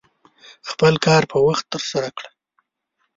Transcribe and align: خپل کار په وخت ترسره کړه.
خپل 0.69 0.93
کار 1.05 1.23
په 1.31 1.37
وخت 1.47 1.65
ترسره 1.73 2.09
کړه. 2.17 2.29